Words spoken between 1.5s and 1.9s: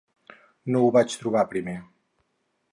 primer.